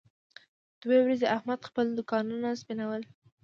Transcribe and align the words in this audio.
دوه 0.81 0.97
ورځې 1.01 1.25
احمد 1.35 1.59
خپل 1.69 1.85
دوکانونه 1.97 2.47
سپینول. 2.61 3.01